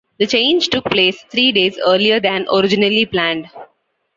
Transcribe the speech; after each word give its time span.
The 0.17 0.25
change 0.25 0.69
took 0.69 0.85
place 0.85 1.21
three 1.31 1.51
days 1.51 1.77
earlier 1.77 2.19
than 2.19 2.47
originally 2.51 3.05
planned. 3.05 3.51